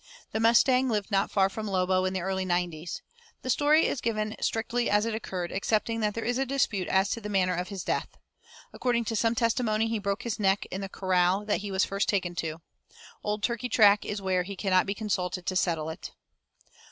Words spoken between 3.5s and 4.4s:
story is given